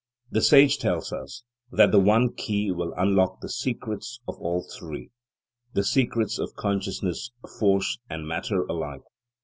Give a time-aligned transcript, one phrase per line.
[0.31, 5.11] The sage tells us that the one key will unlock the secrets of all three,
[5.73, 9.03] the secrets of consciousness, force and matter alike.